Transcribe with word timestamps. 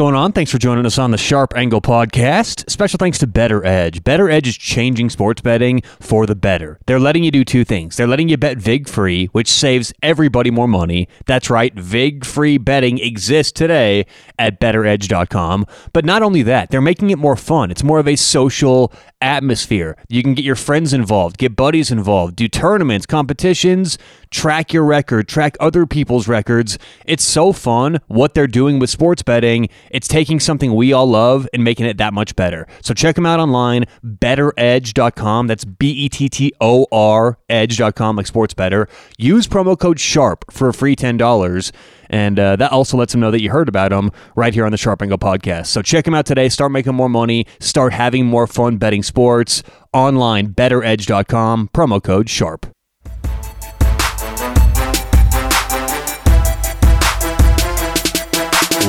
going 0.00 0.14
on? 0.14 0.32
Thanks 0.32 0.50
for 0.50 0.56
joining 0.56 0.86
us 0.86 0.96
on 0.96 1.10
the 1.10 1.18
Sharp 1.18 1.52
Angle 1.54 1.82
podcast. 1.82 2.70
Special 2.70 2.96
thanks 2.96 3.18
to 3.18 3.26
BettorEdge. 3.26 4.02
Better 4.02 4.30
Edge 4.30 4.48
is 4.48 4.56
changing 4.56 5.10
sports 5.10 5.42
betting 5.42 5.82
for 6.00 6.24
the 6.24 6.34
better. 6.34 6.80
They're 6.86 6.98
letting 6.98 7.22
you 7.22 7.30
do 7.30 7.44
two 7.44 7.66
things. 7.66 7.98
They're 7.98 8.06
letting 8.06 8.30
you 8.30 8.38
bet 8.38 8.56
VIG 8.56 8.88
free, 8.88 9.26
which 9.32 9.50
saves 9.50 9.92
everybody 10.02 10.50
more 10.50 10.66
money. 10.66 11.06
That's 11.26 11.50
right, 11.50 11.74
VIG 11.74 12.24
free 12.24 12.56
betting 12.56 12.98
exists 12.98 13.52
today 13.52 14.06
at 14.38 14.58
bettoredge.com. 14.58 15.66
But 15.92 16.06
not 16.06 16.22
only 16.22 16.40
that, 16.44 16.70
they're 16.70 16.80
making 16.80 17.10
it 17.10 17.18
more 17.18 17.36
fun. 17.36 17.70
It's 17.70 17.84
more 17.84 17.98
of 17.98 18.08
a 18.08 18.16
social 18.16 18.94
atmosphere. 19.20 19.98
You 20.08 20.22
can 20.22 20.32
get 20.32 20.46
your 20.46 20.56
friends 20.56 20.94
involved, 20.94 21.36
get 21.36 21.54
buddies 21.54 21.90
involved, 21.90 22.36
do 22.36 22.48
tournaments, 22.48 23.04
competitions, 23.04 23.98
track 24.30 24.72
your 24.72 24.84
record, 24.84 25.28
track 25.28 25.56
other 25.60 25.86
people's 25.86 26.28
records. 26.28 26.78
It's 27.04 27.24
so 27.24 27.52
fun 27.52 28.00
what 28.06 28.34
they're 28.34 28.46
doing 28.46 28.78
with 28.78 28.90
sports 28.90 29.22
betting. 29.22 29.68
It's 29.90 30.08
taking 30.08 30.40
something 30.40 30.74
we 30.74 30.92
all 30.92 31.06
love 31.06 31.48
and 31.52 31.64
making 31.64 31.86
it 31.86 31.98
that 31.98 32.14
much 32.14 32.36
bettor. 32.36 32.66
So 32.82 32.94
check 32.94 33.14
them 33.16 33.26
out 33.26 33.40
online, 33.40 33.86
bettoredge.com. 34.04 35.46
That's 35.46 35.64
B 35.64 35.90
E 35.90 36.08
T 36.08 36.28
T 36.28 36.52
O 36.60 36.86
R 36.92 37.38
edge.com, 37.48 38.16
like 38.16 38.26
sports 38.26 38.54
better. 38.54 38.88
Use 39.18 39.46
promo 39.46 39.78
code 39.78 39.98
SHARP 39.98 40.50
for 40.50 40.68
a 40.68 40.74
free 40.74 40.96
$10. 40.96 41.72
And 42.08 42.38
uh, 42.38 42.56
that 42.56 42.72
also 42.72 42.96
lets 42.96 43.12
them 43.12 43.20
know 43.20 43.30
that 43.30 43.40
you 43.40 43.50
heard 43.50 43.68
about 43.68 43.90
them 43.90 44.10
right 44.34 44.52
here 44.52 44.64
on 44.64 44.72
the 44.72 44.78
Sharp 44.78 45.00
Angle 45.02 45.18
podcast. 45.18 45.66
So 45.66 45.80
check 45.80 46.04
them 46.04 46.14
out 46.14 46.26
today. 46.26 46.48
Start 46.48 46.72
making 46.72 46.94
more 46.94 47.08
money. 47.08 47.46
Start 47.60 47.92
having 47.92 48.26
more 48.26 48.46
fun 48.46 48.78
betting 48.78 49.02
sports 49.02 49.62
online. 49.92 50.48
BettorEdge.com. 50.48 51.70
Promo 51.72 52.02
code 52.02 52.28
SHARP. 52.28 52.70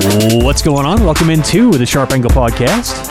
What's 0.03 0.63
going 0.63 0.83
on? 0.83 1.03
Welcome 1.03 1.29
into 1.29 1.69
the 1.73 1.85
Sharp 1.85 2.11
Angle 2.11 2.31
podcast. 2.31 3.05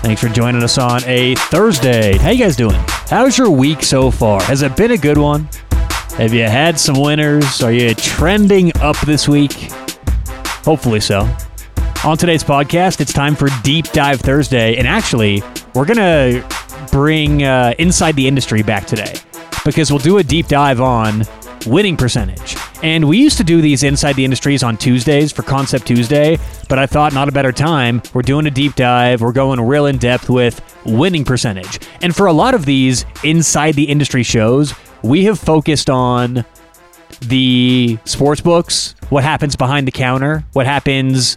Thanks 0.00 0.18
for 0.18 0.30
joining 0.30 0.62
us 0.62 0.78
on 0.78 1.04
a 1.04 1.34
Thursday. 1.34 2.16
How 2.16 2.30
you 2.30 2.38
guys 2.38 2.56
doing? 2.56 2.80
How's 3.10 3.36
your 3.36 3.50
week 3.50 3.82
so 3.82 4.10
far? 4.10 4.42
Has 4.44 4.62
it 4.62 4.74
been 4.78 4.92
a 4.92 4.96
good 4.96 5.18
one? 5.18 5.46
Have 6.16 6.32
you 6.32 6.44
had 6.44 6.80
some 6.80 6.98
winners? 6.98 7.62
Are 7.62 7.72
you 7.72 7.94
trending 7.94 8.74
up 8.78 8.98
this 9.00 9.28
week? 9.28 9.70
Hopefully 10.64 11.00
so. 11.00 11.28
On 12.02 12.16
today's 12.16 12.42
podcast, 12.42 13.02
it's 13.02 13.12
time 13.12 13.36
for 13.36 13.48
Deep 13.62 13.92
Dive 13.92 14.20
Thursday. 14.22 14.76
And 14.76 14.88
actually, 14.88 15.42
we're 15.74 15.84
to 15.84 16.46
bring 16.90 17.42
uh, 17.42 17.74
Inside 17.78 18.16
the 18.16 18.26
Industry 18.26 18.62
back 18.62 18.86
today 18.86 19.16
because 19.66 19.90
we'll 19.90 19.98
do 19.98 20.16
a 20.16 20.22
deep 20.22 20.48
dive 20.48 20.80
on 20.80 21.24
winning 21.66 21.98
percentage. 21.98 22.56
And 22.82 23.08
we 23.08 23.18
used 23.18 23.38
to 23.38 23.44
do 23.44 23.60
these 23.60 23.82
Inside 23.82 24.14
the 24.14 24.24
Industries 24.24 24.62
on 24.62 24.76
Tuesdays 24.76 25.32
for 25.32 25.42
Concept 25.42 25.84
Tuesday, 25.84 26.38
but 26.68 26.78
I 26.78 26.86
thought 26.86 27.12
not 27.12 27.28
a 27.28 27.32
better 27.32 27.50
time. 27.50 28.00
We're 28.14 28.22
doing 28.22 28.46
a 28.46 28.50
deep 28.50 28.76
dive. 28.76 29.20
We're 29.20 29.32
going 29.32 29.60
real 29.60 29.86
in 29.86 29.98
depth 29.98 30.30
with 30.30 30.60
winning 30.84 31.24
percentage. 31.24 31.80
And 32.02 32.14
for 32.14 32.26
a 32.26 32.32
lot 32.32 32.54
of 32.54 32.64
these 32.64 33.04
Inside 33.24 33.74
the 33.74 33.84
Industry 33.84 34.22
shows, 34.22 34.74
we 35.02 35.24
have 35.24 35.40
focused 35.40 35.90
on 35.90 36.44
the 37.20 37.98
sports 38.04 38.40
books, 38.40 38.94
what 39.08 39.24
happens 39.24 39.56
behind 39.56 39.88
the 39.88 39.92
counter, 39.92 40.44
what 40.52 40.66
happens 40.66 41.36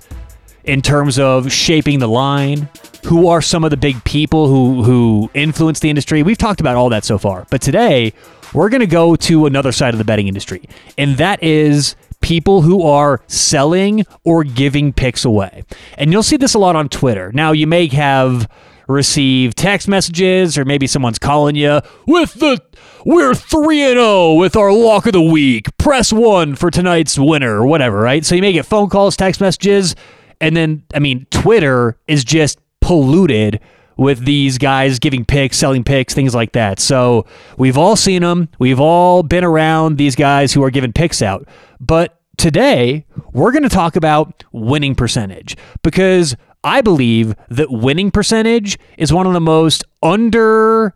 in 0.64 0.84
terms 0.84 1.18
of 1.18 1.52
shaping 1.52 1.98
the 1.98 2.08
line, 2.08 2.70
who 3.06 3.28
are 3.28 3.42
some 3.42 3.64
of 3.64 3.72
the 3.72 3.78
big 3.78 4.04
people 4.04 4.48
who 4.48 4.84
who 4.84 5.30
influence 5.34 5.80
the 5.80 5.90
industry. 5.90 6.22
We've 6.22 6.38
talked 6.38 6.60
about 6.60 6.76
all 6.76 6.90
that 6.90 7.04
so 7.04 7.18
far. 7.18 7.48
But 7.50 7.62
today, 7.62 8.14
we're 8.54 8.70
going 8.70 8.82
to 8.82 8.88
go 8.88 9.16
to 9.16 9.46
another 9.46 9.72
side 9.72 9.94
of 9.94 9.98
the 9.98 10.04
betting 10.04 10.28
industry, 10.28 10.68
and 10.98 11.18
that 11.18 11.42
is 11.44 11.96
people 12.22 12.62
who 12.62 12.84
are 12.84 13.22
selling 13.28 14.06
or 14.24 14.44
giving 14.44 14.94
picks 14.94 15.26
away. 15.26 15.64
And 15.98 16.12
you'll 16.12 16.24
see 16.24 16.38
this 16.38 16.54
a 16.54 16.60
lot 16.60 16.76
on 16.76 16.88
Twitter. 16.88 17.32
Now, 17.32 17.52
you 17.52 17.68
may 17.68 17.88
have 17.88 18.48
received 18.88 19.58
text 19.58 19.88
messages 19.88 20.58
or 20.58 20.66
maybe 20.66 20.88
someone's 20.88 21.20
calling 21.20 21.56
you 21.56 21.82
with 22.06 22.34
the 22.36 22.62
we're 23.06 23.34
3 23.34 23.82
and 23.82 23.94
0 23.94 24.36
with 24.36 24.56
our 24.56 24.72
lock 24.72 25.08
of 25.08 25.14
the 25.14 25.22
week. 25.22 25.76
Press 25.78 26.14
1 26.14 26.56
for 26.56 26.70
tonight's 26.70 27.18
winner 27.18 27.62
or 27.62 27.66
whatever, 27.66 28.00
right? 28.00 28.24
So 28.24 28.36
you 28.36 28.42
may 28.42 28.54
get 28.54 28.66
phone 28.66 28.90
calls, 28.90 29.18
text 29.18 29.42
messages, 29.42 29.96
and 30.40 30.56
then 30.56 30.84
I 30.94 31.00
mean 31.00 31.26
Twitter 31.32 31.98
is 32.08 32.24
just 32.24 32.60
polluted 32.80 33.60
with 34.02 34.26
these 34.26 34.58
guys 34.58 34.98
giving 34.98 35.24
picks, 35.24 35.58
selling 35.58 35.84
picks, 35.84 36.16
things 36.16 36.34
like 36.34 36.54
that. 36.54 36.80
So 36.80 37.28
we've 37.56 37.78
all 37.78 37.96
seen 37.96 38.24
them. 38.24 38.50
We've 38.58 38.80
all 38.80 39.22
been 39.22 39.44
around 39.44 40.00
these 40.00 40.16
guys 40.16 40.52
who 40.52 40.64
are 40.64 40.72
giving 40.72 40.92
picks 40.92 41.22
out. 41.22 41.48
But 41.80 42.20
today, 42.36 43.06
we're 43.32 43.52
going 43.52 43.62
to 43.62 43.70
talk 43.70 43.96
about 43.96 44.44
winning 44.52 44.96
percentage 44.96 45.56
because 45.84 46.36
I 46.64 46.82
believe 46.82 47.36
that 47.50 47.72
winning 47.72 48.10
percentage 48.10 48.80
is 48.98 49.14
one 49.14 49.28
of 49.28 49.34
the 49.34 49.40
most 49.40 49.84
under, 50.02 50.96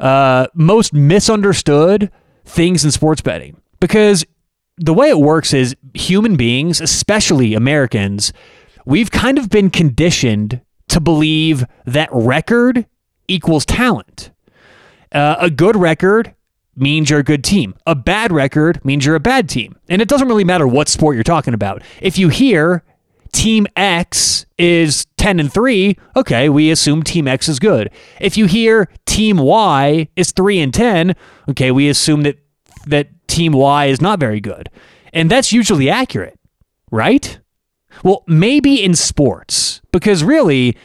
uh, 0.00 0.46
most 0.54 0.94
misunderstood 0.94 2.10
things 2.46 2.82
in 2.82 2.90
sports 2.92 3.20
betting. 3.20 3.60
Because 3.78 4.24
the 4.78 4.94
way 4.94 5.10
it 5.10 5.18
works 5.18 5.52
is 5.52 5.76
human 5.92 6.36
beings, 6.36 6.80
especially 6.80 7.52
Americans, 7.52 8.32
we've 8.86 9.10
kind 9.10 9.36
of 9.36 9.50
been 9.50 9.68
conditioned 9.68 10.62
to 10.88 11.00
believe 11.00 11.64
that 11.84 12.08
record 12.12 12.86
equals 13.26 13.64
talent. 13.64 14.30
Uh, 15.12 15.36
a 15.38 15.50
good 15.50 15.76
record 15.76 16.34
means 16.76 17.10
you're 17.10 17.20
a 17.20 17.24
good 17.24 17.44
team. 17.44 17.74
A 17.86 17.94
bad 17.94 18.32
record 18.32 18.84
means 18.84 19.04
you're 19.04 19.14
a 19.14 19.20
bad 19.20 19.48
team. 19.48 19.76
And 19.88 20.00
it 20.00 20.08
doesn't 20.08 20.28
really 20.28 20.44
matter 20.44 20.66
what 20.66 20.88
sport 20.88 21.16
you're 21.16 21.24
talking 21.24 21.54
about. 21.54 21.82
If 22.00 22.18
you 22.18 22.28
hear 22.28 22.84
team 23.32 23.66
X 23.76 24.46
is 24.56 25.06
10 25.16 25.40
and 25.40 25.52
3, 25.52 25.96
okay, 26.16 26.48
we 26.48 26.70
assume 26.70 27.02
team 27.02 27.28
X 27.28 27.48
is 27.48 27.58
good. 27.58 27.90
If 28.20 28.36
you 28.36 28.46
hear 28.46 28.88
team 29.06 29.38
Y 29.38 30.08
is 30.16 30.32
3 30.32 30.60
and 30.60 30.72
10, 30.72 31.16
okay, 31.50 31.70
we 31.70 31.88
assume 31.88 32.22
that 32.22 32.38
that 32.86 33.08
team 33.28 33.52
Y 33.52 33.86
is 33.86 34.00
not 34.00 34.20
very 34.20 34.40
good. 34.40 34.70
And 35.12 35.30
that's 35.30 35.52
usually 35.52 35.90
accurate, 35.90 36.38
right? 36.90 37.38
Well, 38.04 38.24
maybe 38.26 38.82
in 38.82 38.94
sports, 38.94 39.80
because 39.92 40.22
really, 40.22 40.76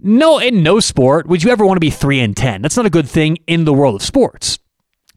no, 0.00 0.38
in 0.38 0.62
no 0.62 0.80
sport 0.80 1.26
would 1.26 1.42
you 1.42 1.50
ever 1.50 1.64
want 1.66 1.76
to 1.76 1.80
be 1.80 1.90
3 1.90 2.20
and 2.20 2.36
10. 2.36 2.62
That's 2.62 2.76
not 2.76 2.86
a 2.86 2.90
good 2.90 3.08
thing 3.08 3.38
in 3.46 3.64
the 3.64 3.72
world 3.72 3.94
of 3.94 4.02
sports. 4.02 4.58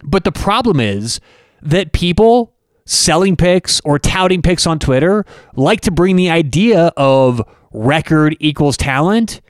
But 0.03 0.23
the 0.23 0.31
problem 0.31 0.79
is 0.79 1.19
that 1.61 1.93
people 1.93 2.53
selling 2.85 3.35
picks 3.35 3.81
or 3.81 3.97
touting 3.97 4.41
picks 4.41 4.67
on 4.67 4.77
Twitter 4.77 5.25
like 5.55 5.81
to 5.81 5.91
bring 5.91 6.15
the 6.15 6.29
idea 6.29 6.91
of 6.95 7.41
record 7.71 8.37
equals 8.39 8.77
talent 8.77 9.41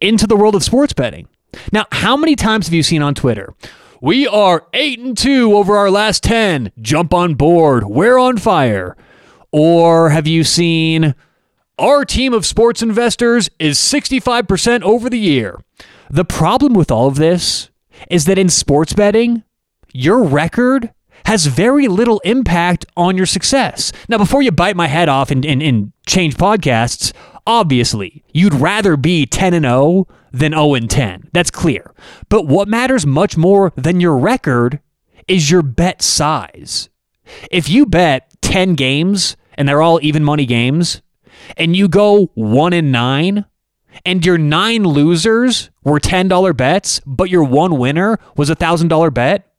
into 0.00 0.26
the 0.26 0.36
world 0.36 0.54
of 0.54 0.62
sports 0.62 0.92
betting. 0.92 1.28
Now, 1.72 1.86
how 1.92 2.16
many 2.16 2.36
times 2.36 2.66
have 2.66 2.74
you 2.74 2.82
seen 2.82 3.02
on 3.02 3.14
Twitter? 3.14 3.54
We 4.00 4.26
are 4.26 4.66
8 4.74 4.98
and 5.00 5.18
2 5.18 5.56
over 5.56 5.76
our 5.76 5.90
last 5.90 6.22
10. 6.22 6.72
Jump 6.80 7.14
on 7.14 7.34
board. 7.34 7.84
We're 7.84 8.18
on 8.18 8.36
fire. 8.36 8.96
Or 9.50 10.10
have 10.10 10.26
you 10.26 10.44
seen 10.44 11.14
our 11.78 12.04
team 12.04 12.32
of 12.32 12.46
sports 12.46 12.82
investors 12.82 13.50
is 13.58 13.78
65% 13.78 14.82
over 14.82 15.10
the 15.10 15.18
year? 15.18 15.60
The 16.10 16.24
problem 16.24 16.74
with 16.74 16.90
all 16.90 17.08
of 17.08 17.16
this 17.16 17.70
is 18.10 18.26
that 18.26 18.38
in 18.38 18.48
sports 18.48 18.92
betting, 18.92 19.42
your 19.92 20.22
record 20.22 20.92
has 21.26 21.46
very 21.46 21.88
little 21.88 22.20
impact 22.20 22.84
on 22.96 23.16
your 23.16 23.26
success. 23.26 23.92
Now, 24.08 24.18
before 24.18 24.42
you 24.42 24.52
bite 24.52 24.76
my 24.76 24.86
head 24.86 25.08
off 25.08 25.30
and, 25.30 25.44
and, 25.44 25.62
and 25.62 25.92
change 26.06 26.36
podcasts, 26.36 27.12
obviously, 27.46 28.22
you'd 28.32 28.54
rather 28.54 28.96
be 28.96 29.24
10 29.26 29.54
and 29.54 29.64
0 29.64 30.06
than 30.32 30.52
0 30.52 30.74
and 30.74 30.90
10. 30.90 31.30
That's 31.32 31.50
clear. 31.50 31.94
But 32.28 32.46
what 32.46 32.68
matters 32.68 33.06
much 33.06 33.36
more 33.36 33.72
than 33.76 34.00
your 34.00 34.18
record 34.18 34.80
is 35.26 35.50
your 35.50 35.62
bet 35.62 36.02
size. 36.02 36.90
If 37.50 37.68
you 37.70 37.86
bet 37.86 38.30
10 38.42 38.74
games 38.74 39.36
and 39.54 39.68
they're 39.68 39.82
all 39.82 39.98
even 40.02 40.22
money 40.22 40.44
games, 40.44 41.00
and 41.56 41.76
you 41.76 41.88
go 41.88 42.30
1 42.34 42.72
and 42.72 42.92
9, 42.92 43.44
and 44.04 44.26
your 44.26 44.38
nine 44.38 44.84
losers 44.84 45.70
were 45.82 46.00
$10 46.00 46.56
bets, 46.56 47.00
but 47.06 47.30
your 47.30 47.44
one 47.44 47.78
winner 47.78 48.18
was 48.36 48.50
a 48.50 48.56
$1,000 48.56 49.14
bet, 49.14 49.50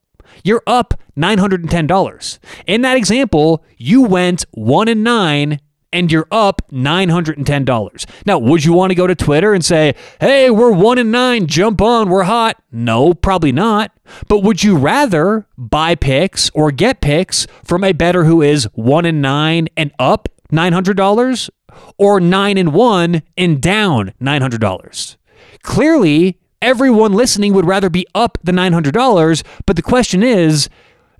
you're 0.43 0.63
up 0.67 0.93
$910. 1.17 2.39
In 2.67 2.81
that 2.81 2.97
example, 2.97 3.63
you 3.77 4.01
went 4.01 4.45
1 4.51 4.87
and 4.87 5.03
9 5.03 5.59
and 5.93 6.11
you're 6.11 6.27
up 6.29 6.61
$910. 6.73 8.05
Now, 8.25 8.37
would 8.37 8.65
you 8.65 8.73
want 8.73 8.91
to 8.91 8.95
go 8.95 9.07
to 9.07 9.15
Twitter 9.15 9.53
and 9.53 9.63
say, 9.63 9.95
"Hey, 10.19 10.49
we're 10.49 10.71
1 10.71 10.97
and 10.97 11.09
9, 11.09 11.47
jump 11.47 11.81
on, 11.81 12.09
we're 12.09 12.23
hot?" 12.23 12.57
No, 12.69 13.13
probably 13.13 13.53
not. 13.53 13.91
But 14.27 14.43
would 14.43 14.61
you 14.61 14.75
rather 14.75 15.47
buy 15.57 15.95
picks 15.95 16.49
or 16.53 16.71
get 16.71 16.99
picks 16.99 17.47
from 17.63 17.85
a 17.85 17.93
bettor 17.93 18.25
who 18.25 18.41
is 18.41 18.67
1 18.73 19.05
and 19.05 19.21
9 19.21 19.69
and 19.77 19.91
up 19.97 20.27
$900 20.51 21.49
or 21.97 22.19
9 22.19 22.57
and 22.57 22.73
1 22.73 23.21
and 23.37 23.61
down 23.61 24.13
$900? 24.21 25.15
Clearly, 25.61 26.39
everyone 26.61 27.13
listening 27.13 27.53
would 27.53 27.65
rather 27.65 27.89
be 27.89 28.05
up 28.15 28.37
the 28.43 28.51
$900, 28.51 29.43
but 29.65 29.75
the 29.75 29.81
question 29.81 30.23
is, 30.23 30.69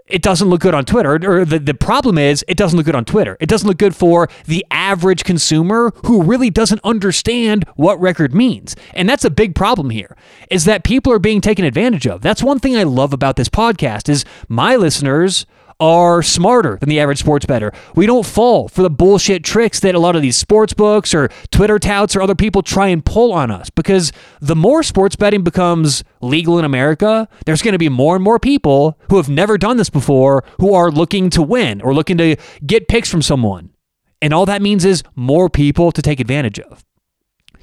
it 0.07 0.22
doesn't 0.22 0.50
look 0.50 0.62
good 0.62 0.75
on 0.75 0.86
Twitter. 0.86 1.13
Or 1.13 1.46
the, 1.46 1.57
the 1.57 1.74
problem 1.74 2.18
is, 2.18 2.46
it 2.48 2.57
doesn't 2.57 2.78
look 2.78 2.86
good 2.86 2.96
on 2.96 3.06
Twitter. 3.06 3.38
It 3.40 3.50
doesn't 3.50 3.68
look 3.68 3.78
good 3.78 3.96
for 3.96 4.30
the 4.46 4.63
average 4.69 5.24
consumer 5.24 5.92
who 6.06 6.22
really 6.22 6.50
doesn't 6.50 6.81
understand 6.84 7.66
what 7.75 8.00
record 8.00 8.34
means. 8.34 8.75
And 8.94 9.10
that's 9.10 9.25
a 9.25 9.31
big 9.31 9.56
problem 9.56 9.90
here, 9.90 10.16
is 10.52 10.66
that 10.66 10.84
people 10.84 11.12
are 11.12 11.19
being 11.19 11.42
taken 11.42 11.66
advantage 11.66 12.06
of. 12.06 12.22
That's 12.22 12.44
one 12.44 12.60
thing 12.60 12.75
I 12.75 12.84
love 12.84 13.13
about 13.13 13.36
this 13.36 13.50
podcast 13.50 14.10
is 14.10 14.25
my 14.48 14.75
listeners 14.75 15.46
are 15.80 16.24
smarter 16.24 16.77
than 16.80 16.89
the 16.89 17.00
average 17.00 17.19
sports 17.19 17.45
bettor. 17.45 17.72
We 17.95 18.06
don't 18.06 18.25
fall 18.25 18.68
for 18.68 18.81
the 18.81 18.89
bullshit 18.89 19.44
tricks 19.44 19.80
that 19.81 19.95
a 19.95 20.00
lot 20.00 20.16
of 20.16 20.22
these 20.22 20.38
sports 20.38 20.74
books 20.74 21.13
or 21.13 21.30
Twitter 21.51 21.80
touts 21.80 22.16
or 22.16 22.22
other 22.22 22.36
people 22.36 22.62
try 22.62 22.88
and 22.88 23.04
pull 23.04 23.33
on 23.33 23.51
us 23.51 23.69
because 23.69 24.12
the 24.39 24.56
more 24.56 24.83
sports 24.83 25.16
betting 25.16 25.44
becomes 25.44 26.04
legal 26.22 26.57
in 26.57 26.66
America, 26.66 27.27
there's 27.45 27.62
going 27.62 27.74
to 27.74 27.80
be 27.80 27.89
more 27.89 28.16
and 28.16 28.24
more 28.24 28.39
people 28.39 28.98
who 29.10 29.18
have 29.18 29.30
never 29.30 29.57
done 29.57 29.77
this 29.77 29.89
before 29.89 30.44
who 30.60 30.74
are 30.74 30.92
looking 30.92 31.30
to 31.31 31.42
win 31.42 31.81
or 31.81 31.94
looking 31.94 32.18
to 32.18 32.38
get 32.66 32.88
picks 32.88 33.10
from 33.10 33.21
someone. 33.21 33.71
And 34.21 34.33
all 34.33 34.45
that 34.45 34.62
means 34.62 34.86
is 34.86 35.04
more 35.16 35.50
people 35.50 35.92
to 35.92 36.01
take 36.01 36.19
advantage 36.19 36.60
of. 36.60 36.83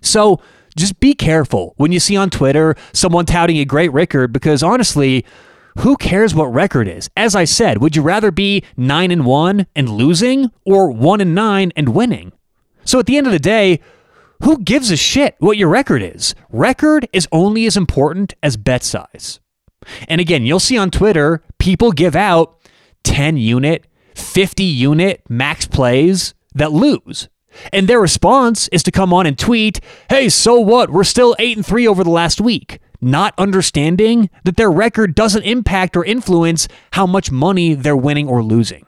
So, 0.00 0.40
just 0.76 1.00
be 1.00 1.14
careful 1.14 1.74
when 1.76 1.92
you 1.92 2.00
see 2.00 2.16
on 2.16 2.30
Twitter 2.30 2.76
someone 2.94 3.26
touting 3.26 3.58
a 3.58 3.64
great 3.64 3.92
record 3.92 4.32
because 4.32 4.62
honestly, 4.62 5.24
who 5.78 5.96
cares 5.96 6.34
what 6.34 6.52
record 6.52 6.88
is? 6.88 7.08
As 7.16 7.34
I 7.34 7.44
said, 7.44 7.78
would 7.78 7.96
you 7.96 8.02
rather 8.02 8.30
be 8.30 8.62
9 8.76 9.10
and 9.10 9.24
1 9.24 9.66
and 9.74 9.88
losing 9.88 10.50
or 10.64 10.90
1 10.90 11.20
and 11.20 11.34
9 11.34 11.72
and 11.76 11.88
winning? 11.90 12.32
So 12.84 12.98
at 12.98 13.06
the 13.06 13.16
end 13.16 13.26
of 13.26 13.32
the 13.32 13.38
day, 13.38 13.80
who 14.42 14.58
gives 14.58 14.90
a 14.90 14.96
shit 14.96 15.36
what 15.38 15.56
your 15.56 15.68
record 15.68 16.02
is? 16.02 16.34
Record 16.50 17.08
is 17.12 17.28
only 17.32 17.64
as 17.66 17.76
important 17.76 18.34
as 18.42 18.56
bet 18.56 18.82
size. 18.82 19.40
And 20.08 20.20
again, 20.20 20.44
you'll 20.44 20.60
see 20.60 20.76
on 20.76 20.90
Twitter, 20.90 21.42
people 21.58 21.92
give 21.92 22.16
out 22.16 22.58
10 23.04 23.36
unit, 23.36 23.86
50 24.14 24.64
unit 24.64 25.22
max 25.28 25.66
plays 25.66 26.34
that 26.54 26.72
lose. 26.72 27.28
And 27.72 27.88
their 27.88 28.00
response 28.00 28.68
is 28.68 28.82
to 28.84 28.90
come 28.90 29.12
on 29.12 29.26
and 29.26 29.38
tweet, 29.38 29.80
"Hey, 30.08 30.28
so 30.28 30.58
what? 30.58 30.90
We're 30.90 31.04
still 31.04 31.36
8 31.38 31.56
and 31.56 31.66
3 31.66 31.86
over 31.86 32.02
the 32.02 32.10
last 32.10 32.40
week." 32.40 32.80
Not 33.02 33.34
understanding 33.36 34.30
that 34.44 34.56
their 34.56 34.70
record 34.70 35.14
doesn't 35.14 35.42
impact 35.42 35.96
or 35.96 36.04
influence 36.04 36.68
how 36.92 37.06
much 37.06 37.30
money 37.30 37.74
they're 37.74 37.96
winning 37.96 38.28
or 38.28 38.42
losing. 38.42 38.86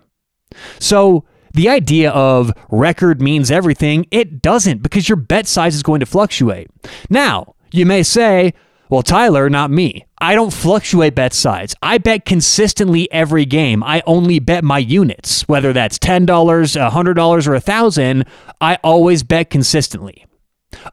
So, 0.78 1.24
the 1.52 1.68
idea 1.68 2.10
of 2.10 2.52
record 2.70 3.22
means 3.22 3.50
everything, 3.50 4.06
it 4.10 4.42
doesn't 4.42 4.82
because 4.82 5.08
your 5.08 5.16
bet 5.16 5.46
size 5.46 5.74
is 5.74 5.84
going 5.84 6.00
to 6.00 6.06
fluctuate. 6.06 6.68
Now, 7.08 7.54
you 7.70 7.86
may 7.86 8.02
say, 8.02 8.54
well, 8.90 9.02
Tyler, 9.02 9.48
not 9.48 9.70
me. 9.70 10.04
I 10.18 10.34
don't 10.34 10.52
fluctuate 10.52 11.14
bet 11.14 11.32
size. 11.32 11.74
I 11.82 11.98
bet 11.98 12.24
consistently 12.24 13.10
every 13.12 13.44
game. 13.44 13.82
I 13.82 14.02
only 14.06 14.38
bet 14.38 14.64
my 14.64 14.78
units, 14.78 15.42
whether 15.48 15.72
that's 15.72 15.98
$10, 15.98 16.26
$100, 16.26 17.46
or 17.46 17.52
1000 17.52 18.24
I 18.60 18.78
always 18.82 19.22
bet 19.22 19.50
consistently. 19.50 20.26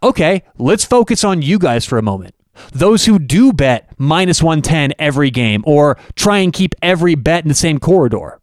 Okay, 0.03 0.43
let's 0.57 0.85
focus 0.85 1.23
on 1.23 1.41
you 1.41 1.57
guys 1.57 1.85
for 1.85 1.97
a 1.97 2.03
moment. 2.03 2.35
Those 2.71 3.05
who 3.05 3.19
do 3.19 3.53
bet 3.53 3.89
minus 3.97 4.41
110 4.43 4.93
every 4.99 5.31
game 5.31 5.63
or 5.65 5.97
try 6.15 6.39
and 6.39 6.53
keep 6.53 6.75
every 6.81 7.15
bet 7.15 7.43
in 7.43 7.49
the 7.49 7.55
same 7.55 7.79
corridor. 7.79 8.39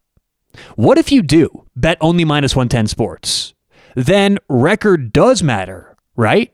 What 0.76 0.98
if 0.98 1.12
you 1.12 1.22
do 1.22 1.66
bet 1.76 1.98
only 2.00 2.24
minus 2.24 2.56
110 2.56 2.86
sports? 2.88 3.54
Then 3.94 4.38
record 4.48 5.12
does 5.12 5.42
matter, 5.42 5.96
right? 6.16 6.52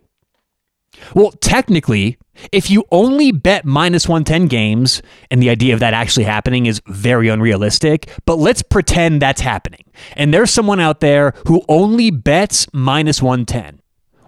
Well, 1.14 1.32
technically, 1.32 2.18
if 2.52 2.70
you 2.70 2.84
only 2.90 3.32
bet 3.32 3.64
minus 3.64 4.08
110 4.08 4.48
games, 4.48 5.02
and 5.30 5.42
the 5.42 5.50
idea 5.50 5.74
of 5.74 5.80
that 5.80 5.94
actually 5.94 6.24
happening 6.24 6.66
is 6.66 6.80
very 6.86 7.28
unrealistic, 7.28 8.10
but 8.26 8.38
let's 8.38 8.62
pretend 8.62 9.20
that's 9.20 9.40
happening. 9.40 9.84
And 10.16 10.32
there's 10.32 10.50
someone 10.50 10.80
out 10.80 11.00
there 11.00 11.34
who 11.46 11.62
only 11.68 12.10
bets 12.10 12.66
minus 12.72 13.22
110. 13.22 13.80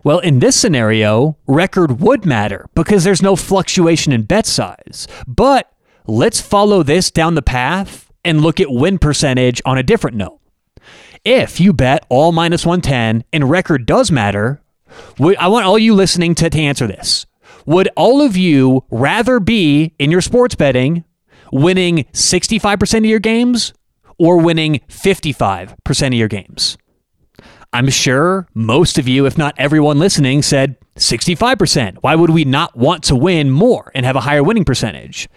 Well, 0.06 0.20
in 0.20 0.38
this 0.38 0.54
scenario, 0.54 1.36
record 1.48 2.00
would 2.00 2.24
matter 2.24 2.68
because 2.76 3.02
there's 3.02 3.22
no 3.24 3.34
fluctuation 3.34 4.12
in 4.12 4.22
bet 4.22 4.46
size. 4.46 5.08
But 5.26 5.72
let's 6.06 6.40
follow 6.40 6.84
this 6.84 7.10
down 7.10 7.34
the 7.34 7.42
path 7.42 8.12
and 8.24 8.40
look 8.40 8.60
at 8.60 8.70
win 8.70 9.00
percentage 9.00 9.60
on 9.64 9.78
a 9.78 9.82
different 9.82 10.16
note. 10.16 10.38
If 11.24 11.58
you 11.58 11.72
bet 11.72 12.06
all 12.08 12.30
minus 12.30 12.64
110 12.64 13.24
and 13.32 13.50
record 13.50 13.84
does 13.84 14.12
matter, 14.12 14.62
I 15.40 15.48
want 15.48 15.66
all 15.66 15.76
you 15.76 15.92
listening 15.92 16.36
to, 16.36 16.50
to 16.50 16.60
answer 16.60 16.86
this. 16.86 17.26
Would 17.66 17.88
all 17.96 18.22
of 18.22 18.36
you 18.36 18.84
rather 18.92 19.40
be 19.40 19.92
in 19.98 20.12
your 20.12 20.20
sports 20.20 20.54
betting 20.54 21.02
winning 21.50 22.04
65% 22.12 22.98
of 22.98 23.04
your 23.06 23.18
games 23.18 23.74
or 24.20 24.38
winning 24.38 24.82
55% 24.88 26.06
of 26.06 26.14
your 26.14 26.28
games? 26.28 26.78
I'm 27.72 27.90
sure 27.90 28.46
most 28.54 28.98
of 28.98 29.08
you, 29.08 29.26
if 29.26 29.36
not 29.36 29.54
everyone 29.58 29.98
listening, 29.98 30.42
said 30.42 30.76
65%. 30.96 31.98
Why 32.00 32.14
would 32.14 32.30
we 32.30 32.44
not 32.44 32.76
want 32.76 33.02
to 33.04 33.16
win 33.16 33.50
more 33.50 33.90
and 33.94 34.06
have 34.06 34.16
a 34.16 34.20
higher 34.20 34.42
winning 34.42 34.64
percentage? 34.64 35.28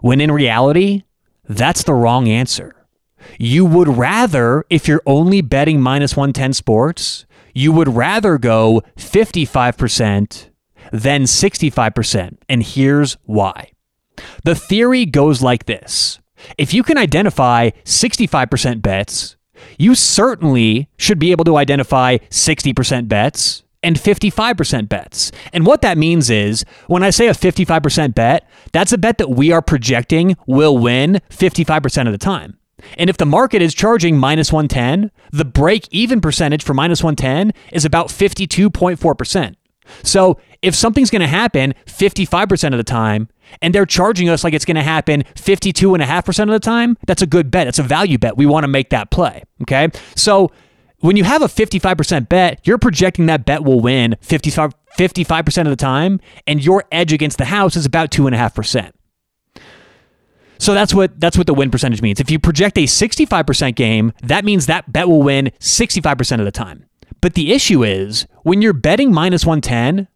When 0.00 0.20
in 0.20 0.30
reality, 0.30 1.04
that's 1.48 1.84
the 1.84 1.94
wrong 1.94 2.28
answer. 2.28 2.74
You 3.38 3.64
would 3.64 3.88
rather, 3.88 4.64
if 4.70 4.86
you're 4.86 5.02
only 5.06 5.40
betting 5.40 5.80
minus 5.80 6.16
110 6.16 6.52
sports, 6.52 7.26
you 7.54 7.72
would 7.72 7.88
rather 7.88 8.38
go 8.38 8.82
55% 8.96 10.50
than 10.92 11.22
65%. 11.22 12.36
And 12.48 12.62
here's 12.62 13.16
why. 13.24 13.70
The 14.44 14.54
theory 14.54 15.06
goes 15.06 15.42
like 15.42 15.66
this 15.66 16.20
if 16.58 16.74
you 16.74 16.82
can 16.82 16.98
identify 16.98 17.70
65% 17.84 18.82
bets 18.82 19.35
you 19.78 19.94
certainly 19.94 20.88
should 20.96 21.18
be 21.18 21.30
able 21.30 21.44
to 21.44 21.56
identify 21.56 22.18
60% 22.30 23.08
bets 23.08 23.62
and 23.82 23.96
55% 23.96 24.88
bets. 24.88 25.30
And 25.52 25.64
what 25.64 25.82
that 25.82 25.96
means 25.98 26.28
is 26.30 26.64
when 26.88 27.02
I 27.02 27.10
say 27.10 27.28
a 27.28 27.32
55% 27.32 28.14
bet, 28.14 28.48
that's 28.72 28.92
a 28.92 28.98
bet 28.98 29.18
that 29.18 29.30
we 29.30 29.52
are 29.52 29.62
projecting 29.62 30.36
will 30.46 30.76
win 30.76 31.20
55% 31.30 32.06
of 32.06 32.12
the 32.12 32.18
time. 32.18 32.58
And 32.98 33.08
if 33.08 33.16
the 33.16 33.26
market 33.26 33.62
is 33.62 33.74
charging 33.74 34.18
minus 34.18 34.52
110, 34.52 35.10
the 35.32 35.44
break 35.44 35.88
even 35.90 36.20
percentage 36.20 36.62
for 36.62 36.74
minus 36.74 37.02
110 37.02 37.52
is 37.72 37.84
about 37.84 38.08
52.4%. 38.08 39.54
So 40.02 40.38
if 40.62 40.74
something's 40.74 41.10
going 41.10 41.20
to 41.20 41.28
happen 41.28 41.74
55% 41.86 42.72
of 42.72 42.78
the 42.78 42.84
time 42.84 43.28
and 43.62 43.74
they're 43.74 43.86
charging 43.86 44.28
us 44.28 44.44
like 44.44 44.54
it's 44.54 44.64
going 44.64 44.76
to 44.76 44.82
happen 44.82 45.24
52.5% 45.34 46.42
of 46.42 46.48
the 46.48 46.60
time, 46.60 46.96
that's 47.06 47.22
a 47.22 47.26
good 47.26 47.50
bet. 47.50 47.66
It's 47.66 47.78
a 47.78 47.82
value 47.82 48.18
bet. 48.18 48.36
We 48.36 48.46
want 48.46 48.64
to 48.64 48.68
make 48.68 48.90
that 48.90 49.10
play. 49.10 49.42
Okay. 49.62 49.88
So 50.14 50.50
when 51.00 51.16
you 51.16 51.24
have 51.24 51.42
a 51.42 51.46
55% 51.46 52.28
bet, 52.28 52.60
you're 52.64 52.78
projecting 52.78 53.26
that 53.26 53.44
bet 53.44 53.64
will 53.64 53.80
win 53.80 54.16
55, 54.20 54.72
55% 54.98 55.60
of 55.60 55.66
the 55.66 55.76
time, 55.76 56.20
and 56.46 56.64
your 56.64 56.84
edge 56.90 57.12
against 57.12 57.38
the 57.38 57.44
house 57.46 57.76
is 57.76 57.84
about 57.84 58.10
2.5%. 58.10 58.92
So 60.58 60.72
that's 60.72 60.94
what 60.94 61.20
that's 61.20 61.36
what 61.36 61.46
the 61.46 61.52
win 61.52 61.70
percentage 61.70 62.00
means. 62.00 62.18
If 62.18 62.30
you 62.30 62.38
project 62.38 62.78
a 62.78 62.84
65% 62.84 63.74
game, 63.74 64.12
that 64.22 64.44
means 64.44 64.66
that 64.66 64.90
bet 64.90 65.06
will 65.06 65.22
win 65.22 65.52
65% 65.60 66.38
of 66.38 66.44
the 66.44 66.50
time. 66.50 66.85
But 67.26 67.34
the 67.34 67.52
issue 67.52 67.82
is 67.82 68.24
when 68.44 68.62
you're 68.62 68.72
betting 68.72 69.12
minus 69.12 69.44
110, 69.44 70.06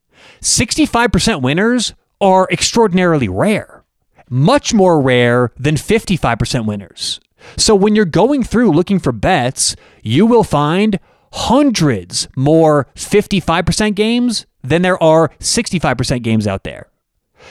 65% 0.40 1.42
winners 1.42 1.92
are 2.20 2.46
extraordinarily 2.52 3.28
rare, 3.28 3.82
much 4.28 4.72
more 4.72 5.00
rare 5.00 5.50
than 5.58 5.74
55% 5.74 6.66
winners. 6.66 7.18
So 7.56 7.74
when 7.74 7.96
you're 7.96 8.04
going 8.04 8.44
through 8.44 8.70
looking 8.70 9.00
for 9.00 9.10
bets, 9.10 9.74
you 10.04 10.24
will 10.24 10.44
find 10.44 11.00
hundreds 11.32 12.28
more 12.36 12.86
55% 12.94 13.96
games 13.96 14.46
than 14.62 14.82
there 14.82 15.02
are 15.02 15.30
65% 15.40 16.22
games 16.22 16.46
out 16.46 16.62
there. 16.62 16.89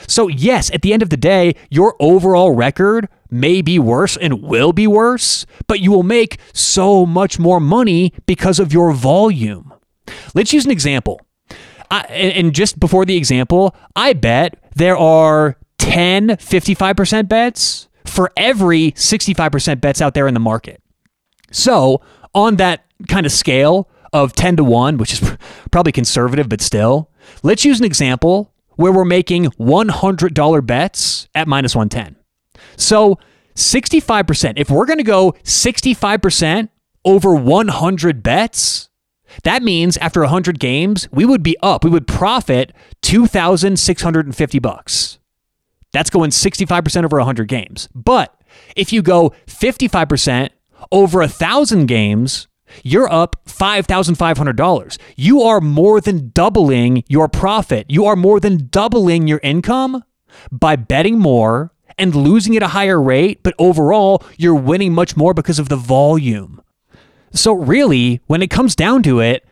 So, 0.06 0.28
yes, 0.28 0.70
at 0.72 0.82
the 0.82 0.92
end 0.92 1.02
of 1.02 1.10
the 1.10 1.16
day, 1.16 1.54
your 1.70 1.96
overall 2.00 2.52
record 2.52 3.08
may 3.30 3.62
be 3.62 3.78
worse 3.78 4.16
and 4.16 4.42
will 4.42 4.72
be 4.72 4.86
worse, 4.86 5.46
but 5.66 5.80
you 5.80 5.90
will 5.90 6.02
make 6.02 6.38
so 6.52 7.06
much 7.06 7.38
more 7.38 7.60
money 7.60 8.12
because 8.26 8.58
of 8.58 8.72
your 8.72 8.92
volume. 8.92 9.72
Let's 10.34 10.52
use 10.52 10.64
an 10.64 10.70
example. 10.70 11.20
I, 11.90 12.02
and 12.02 12.54
just 12.54 12.78
before 12.78 13.04
the 13.04 13.16
example, 13.16 13.74
I 13.96 14.12
bet 14.12 14.58
there 14.76 14.96
are 14.96 15.56
10 15.78 16.28
55% 16.28 17.28
bets 17.28 17.88
for 18.04 18.32
every 18.36 18.92
65% 18.92 19.80
bets 19.80 20.00
out 20.00 20.14
there 20.14 20.28
in 20.28 20.34
the 20.34 20.40
market. 20.40 20.82
So, 21.50 22.00
on 22.34 22.56
that 22.56 22.84
kind 23.08 23.26
of 23.26 23.32
scale 23.32 23.88
of 24.12 24.34
10 24.34 24.56
to 24.56 24.64
1, 24.64 24.98
which 24.98 25.14
is 25.14 25.36
probably 25.70 25.92
conservative, 25.92 26.48
but 26.48 26.60
still, 26.60 27.10
let's 27.42 27.64
use 27.64 27.80
an 27.80 27.86
example 27.86 28.52
where 28.80 28.92
we're 28.92 29.04
making 29.04 29.44
$100 29.46 30.66
bets 30.66 31.28
at 31.34 31.46
minus 31.46 31.76
110. 31.76 32.16
So 32.76 33.18
65%, 33.54 34.54
if 34.56 34.70
we're 34.70 34.86
going 34.86 34.98
to 34.98 35.04
go 35.04 35.32
65% 35.44 36.70
over 37.04 37.34
100 37.34 38.22
bets, 38.22 38.88
that 39.44 39.62
means 39.62 39.96
after 39.98 40.20
100 40.20 40.58
games, 40.58 41.08
we 41.12 41.24
would 41.24 41.42
be 41.42 41.56
up. 41.62 41.84
We 41.84 41.90
would 41.90 42.06
profit 42.06 42.72
2,650 43.02 44.58
bucks. 44.58 45.18
That's 45.92 46.10
going 46.10 46.30
65% 46.30 47.04
over 47.04 47.18
100 47.18 47.48
games. 47.48 47.88
But 47.94 48.34
If 48.76 48.92
you 48.92 49.02
go 49.02 49.32
55% 49.46 50.50
over 50.90 51.20
a 51.20 51.28
thousand 51.28 51.86
games, 51.86 52.48
you're 52.82 53.12
up 53.12 53.36
$5,500. 53.46 54.98
You 55.16 55.42
are 55.42 55.60
more 55.60 56.00
than 56.00 56.30
doubling 56.30 57.04
your 57.08 57.28
profit. 57.28 57.86
You 57.88 58.06
are 58.06 58.16
more 58.16 58.40
than 58.40 58.68
doubling 58.68 59.26
your 59.28 59.40
income 59.42 60.04
by 60.50 60.76
betting 60.76 61.18
more 61.18 61.72
and 61.98 62.14
losing 62.14 62.56
at 62.56 62.62
a 62.62 62.68
higher 62.68 63.00
rate, 63.00 63.42
but 63.42 63.54
overall, 63.58 64.22
you're 64.38 64.54
winning 64.54 64.94
much 64.94 65.16
more 65.16 65.34
because 65.34 65.58
of 65.58 65.68
the 65.68 65.76
volume. 65.76 66.62
So, 67.32 67.52
really, 67.52 68.20
when 68.26 68.42
it 68.42 68.50
comes 68.50 68.74
down 68.74 69.02
to 69.04 69.20
it, 69.20 69.46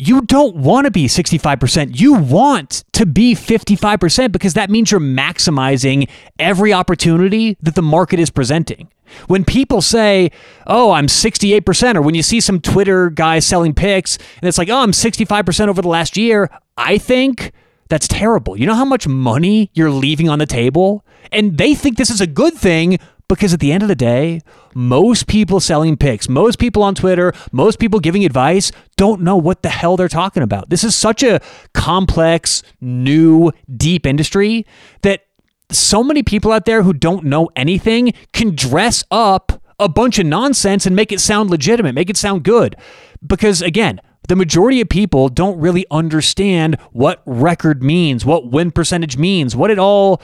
you 0.00 0.22
don't 0.22 0.56
want 0.56 0.86
to 0.86 0.90
be 0.90 1.06
65%. 1.06 2.00
You 2.00 2.14
want 2.14 2.84
to 2.92 3.04
be 3.04 3.34
55% 3.34 4.32
because 4.32 4.54
that 4.54 4.70
means 4.70 4.90
you're 4.90 5.00
maximizing 5.00 6.08
every 6.38 6.72
opportunity 6.72 7.58
that 7.60 7.74
the 7.74 7.82
market 7.82 8.18
is 8.18 8.30
presenting. 8.30 8.88
When 9.26 9.44
people 9.44 9.82
say, 9.82 10.30
oh, 10.66 10.92
I'm 10.92 11.06
68%, 11.06 11.96
or 11.96 12.02
when 12.02 12.14
you 12.14 12.22
see 12.22 12.40
some 12.40 12.60
Twitter 12.60 13.10
guy 13.10 13.40
selling 13.40 13.74
picks 13.74 14.16
and 14.40 14.48
it's 14.48 14.56
like, 14.56 14.70
oh, 14.70 14.78
I'm 14.78 14.92
65% 14.92 15.68
over 15.68 15.82
the 15.82 15.88
last 15.88 16.16
year, 16.16 16.48
I 16.78 16.96
think 16.96 17.52
that's 17.88 18.08
terrible. 18.08 18.56
You 18.56 18.66
know 18.66 18.74
how 18.74 18.84
much 18.86 19.06
money 19.06 19.70
you're 19.74 19.90
leaving 19.90 20.30
on 20.30 20.38
the 20.38 20.46
table? 20.46 21.04
And 21.30 21.58
they 21.58 21.74
think 21.74 21.98
this 21.98 22.10
is 22.10 22.22
a 22.22 22.26
good 22.26 22.54
thing 22.54 22.98
because 23.30 23.54
at 23.54 23.60
the 23.60 23.72
end 23.72 23.82
of 23.82 23.88
the 23.88 23.94
day, 23.94 24.40
most 24.74 25.26
people 25.26 25.60
selling 25.60 25.96
picks, 25.96 26.28
most 26.28 26.58
people 26.58 26.82
on 26.82 26.94
Twitter, 26.94 27.32
most 27.52 27.78
people 27.78 28.00
giving 28.00 28.24
advice 28.24 28.72
don't 28.96 29.22
know 29.22 29.36
what 29.36 29.62
the 29.62 29.68
hell 29.68 29.96
they're 29.96 30.08
talking 30.08 30.42
about. 30.42 30.68
This 30.68 30.84
is 30.84 30.94
such 30.96 31.22
a 31.22 31.40
complex, 31.72 32.62
new, 32.80 33.52
deep 33.74 34.04
industry 34.04 34.66
that 35.02 35.26
so 35.70 36.02
many 36.02 36.22
people 36.24 36.50
out 36.50 36.64
there 36.64 36.82
who 36.82 36.92
don't 36.92 37.24
know 37.24 37.48
anything 37.54 38.12
can 38.32 38.56
dress 38.56 39.04
up 39.10 39.62
a 39.78 39.88
bunch 39.88 40.18
of 40.18 40.26
nonsense 40.26 40.84
and 40.84 40.96
make 40.96 41.12
it 41.12 41.20
sound 41.20 41.50
legitimate, 41.50 41.94
make 41.94 42.10
it 42.10 42.16
sound 42.16 42.42
good. 42.42 42.76
Because 43.24 43.62
again, 43.62 44.00
the 44.28 44.34
majority 44.36 44.80
of 44.80 44.88
people 44.88 45.28
don't 45.28 45.58
really 45.58 45.86
understand 45.90 46.78
what 46.90 47.22
record 47.26 47.82
means, 47.82 48.24
what 48.24 48.50
win 48.50 48.72
percentage 48.72 49.16
means, 49.16 49.54
what 49.54 49.70
it 49.70 49.78
all 49.78 50.20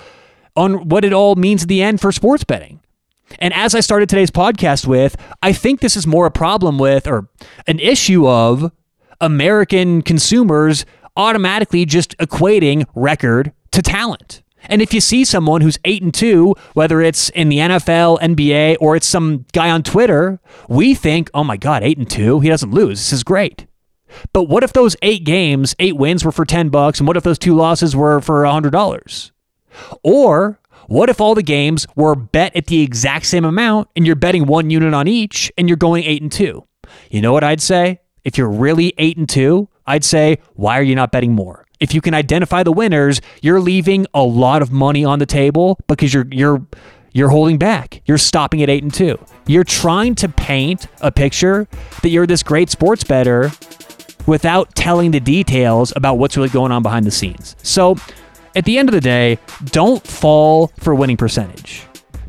on 0.56 0.88
what 0.88 1.04
it 1.04 1.12
all 1.12 1.36
means 1.36 1.62
at 1.62 1.68
the 1.68 1.82
end 1.82 2.00
for 2.00 2.10
sports 2.10 2.42
betting. 2.42 2.80
And 3.38 3.52
as 3.54 3.74
I 3.74 3.80
started 3.80 4.08
today's 4.08 4.30
podcast 4.30 4.86
with, 4.86 5.16
I 5.42 5.52
think 5.52 5.80
this 5.80 5.96
is 5.96 6.06
more 6.06 6.26
a 6.26 6.30
problem 6.30 6.78
with 6.78 7.06
or 7.06 7.28
an 7.66 7.78
issue 7.80 8.26
of 8.28 8.72
American 9.20 10.02
consumers 10.02 10.84
automatically 11.16 11.84
just 11.84 12.16
equating 12.18 12.84
record 12.94 13.52
to 13.72 13.82
talent. 13.82 14.42
And 14.68 14.82
if 14.82 14.92
you 14.92 15.00
see 15.00 15.24
someone 15.24 15.60
who's 15.60 15.78
8 15.84 16.02
and 16.02 16.12
2, 16.12 16.54
whether 16.74 17.00
it's 17.00 17.28
in 17.30 17.48
the 17.48 17.58
NFL, 17.58 18.18
NBA, 18.20 18.76
or 18.80 18.96
it's 18.96 19.06
some 19.06 19.46
guy 19.52 19.70
on 19.70 19.82
Twitter, 19.82 20.40
we 20.68 20.94
think, 20.94 21.30
"Oh 21.34 21.44
my 21.44 21.56
god, 21.56 21.82
8 21.82 21.98
and 21.98 22.10
2, 22.10 22.40
he 22.40 22.48
doesn't 22.48 22.72
lose. 22.72 22.98
This 22.98 23.12
is 23.12 23.22
great." 23.22 23.66
But 24.32 24.44
what 24.44 24.62
if 24.62 24.72
those 24.72 24.96
8 25.02 25.24
games, 25.24 25.74
8 25.78 25.96
wins 25.96 26.24
were 26.24 26.32
for 26.32 26.44
10 26.44 26.68
bucks 26.68 26.98
and 26.98 27.06
what 27.06 27.16
if 27.16 27.22
those 27.22 27.38
2 27.38 27.54
losses 27.54 27.94
were 27.94 28.20
for 28.20 28.44
$100? 28.44 29.30
Or 30.02 30.58
what 30.86 31.10
if 31.10 31.20
all 31.20 31.34
the 31.34 31.42
games 31.42 31.86
were 31.96 32.14
bet 32.14 32.54
at 32.56 32.66
the 32.66 32.82
exact 32.82 33.26
same 33.26 33.44
amount 33.44 33.88
and 33.96 34.06
you're 34.06 34.16
betting 34.16 34.46
one 34.46 34.70
unit 34.70 34.94
on 34.94 35.08
each 35.08 35.52
and 35.58 35.68
you're 35.68 35.76
going 35.76 36.04
8 36.04 36.22
and 36.22 36.32
2? 36.32 36.64
You 37.10 37.20
know 37.20 37.32
what 37.32 37.44
I'd 37.44 37.60
say? 37.60 38.00
If 38.24 38.38
you're 38.38 38.50
really 38.50 38.94
8 38.98 39.16
and 39.16 39.28
2, 39.28 39.68
I'd 39.86 40.04
say, 40.04 40.38
why 40.54 40.78
are 40.78 40.82
you 40.82 40.94
not 40.94 41.12
betting 41.12 41.32
more? 41.32 41.66
If 41.78 41.94
you 41.94 42.00
can 42.00 42.14
identify 42.14 42.62
the 42.62 42.72
winners, 42.72 43.20
you're 43.42 43.60
leaving 43.60 44.06
a 44.14 44.22
lot 44.22 44.62
of 44.62 44.72
money 44.72 45.04
on 45.04 45.18
the 45.18 45.26
table 45.26 45.78
because 45.88 46.14
you're 46.14 46.26
you're 46.30 46.66
you're 47.12 47.28
holding 47.30 47.58
back. 47.58 48.02
You're 48.04 48.18
stopping 48.18 48.62
at 48.62 48.68
8 48.68 48.82
and 48.82 48.92
2. 48.92 49.18
You're 49.46 49.64
trying 49.64 50.14
to 50.16 50.28
paint 50.28 50.86
a 51.00 51.10
picture 51.10 51.66
that 52.02 52.10
you're 52.10 52.26
this 52.26 52.42
great 52.42 52.70
sports 52.70 53.04
bettor 53.04 53.50
without 54.26 54.74
telling 54.74 55.12
the 55.12 55.20
details 55.20 55.92
about 55.96 56.14
what's 56.14 56.36
really 56.36 56.48
going 56.48 56.72
on 56.72 56.82
behind 56.82 57.06
the 57.06 57.10
scenes. 57.10 57.56
So, 57.62 57.96
at 58.56 58.64
the 58.64 58.78
end 58.78 58.88
of 58.88 58.94
the 58.94 59.00
day, 59.00 59.38
don't 59.66 60.04
fall 60.04 60.72
for 60.78 60.94
winning 60.94 61.16
percentage. 61.16 61.84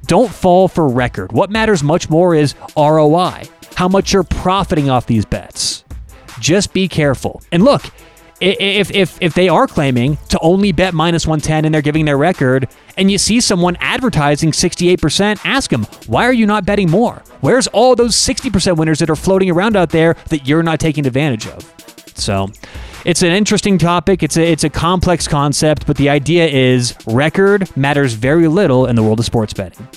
Don't 0.06 0.32
fall 0.32 0.68
for 0.68 0.88
record. 0.88 1.32
What 1.32 1.50
matters 1.50 1.84
much 1.84 2.10
more 2.10 2.36
is 2.36 2.54
ROI, 2.78 3.44
how 3.76 3.88
much 3.88 4.14
you're 4.14 4.24
profiting 4.24 4.90
off 4.90 5.06
these 5.06 5.26
bets. 5.26 5.84
Just 6.40 6.74
be 6.74 6.88
careful. 6.88 7.42
And 7.52 7.64
look, 7.64 7.84
if 8.40 8.92
if 8.92 9.18
if 9.22 9.34
they 9.34 9.50
are 9.50 9.68
claiming 9.68 10.18
to 10.30 10.40
only 10.40 10.72
bet 10.72 10.94
minus 10.94 11.26
110 11.26 11.66
and 11.66 11.74
they're 11.74 11.82
giving 11.82 12.06
their 12.06 12.18
record 12.18 12.70
and 12.96 13.10
you 13.10 13.18
see 13.18 13.42
someone 13.42 13.76
advertising 13.80 14.52
68% 14.52 15.40
ask 15.44 15.72
them 15.72 15.86
why 16.06 16.26
are 16.26 16.34
you 16.34 16.46
not 16.46 16.64
betting 16.64 16.92
more 16.92 17.24
where's 17.42 17.66
all 17.68 17.96
those 17.96 18.16
60% 18.16 18.78
winners 18.78 19.00
that 19.00 19.10
are 19.10 19.16
floating 19.16 19.50
around 19.50 19.76
out 19.76 19.90
there 19.90 20.16
that 20.30 20.48
you're 20.48 20.62
not 20.62 20.80
taking 20.80 21.08
advantage 21.08 21.48
of 21.48 21.74
so 22.14 22.48
it's 23.08 23.24
an 23.24 23.32
interesting 23.32 23.78
topic 23.80 24.22
it's 24.22 24.38
a 24.38 24.52
it's 24.52 24.64
a 24.64 24.70
complex 24.70 25.28
concept 25.28 25.88
but 25.88 25.98
the 25.98 26.10
idea 26.10 26.46
is 26.46 26.94
record 27.08 27.76
matters 27.76 28.14
very 28.14 28.48
little 28.48 28.86
in 28.86 28.96
the 28.96 29.02
world 29.02 29.20
of 29.20 29.26
sports 29.26 29.54
betting 29.54 29.88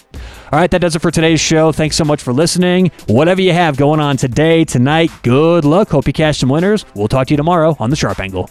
all 0.52 0.58
right, 0.58 0.70
that 0.72 0.80
does 0.80 0.96
it 0.96 0.98
for 0.98 1.12
today's 1.12 1.40
show. 1.40 1.70
Thanks 1.70 1.94
so 1.94 2.04
much 2.04 2.20
for 2.20 2.32
listening. 2.32 2.90
Whatever 3.06 3.40
you 3.40 3.52
have 3.52 3.76
going 3.76 4.00
on 4.00 4.16
today, 4.16 4.64
tonight, 4.64 5.12
good 5.22 5.64
luck. 5.64 5.90
Hope 5.90 6.08
you 6.08 6.12
cash 6.12 6.38
some 6.38 6.48
winners. 6.48 6.84
We'll 6.96 7.06
talk 7.06 7.28
to 7.28 7.34
you 7.34 7.36
tomorrow 7.36 7.76
on 7.78 7.90
The 7.90 7.94
Sharp 7.94 8.18
Angle. 8.18 8.50